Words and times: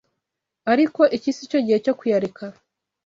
ariko 0.71 1.01
iki 1.17 1.29
sicyo 1.37 1.59
gihe 1.65 1.77
cyo 1.85 1.93
kuyareka 1.99 2.45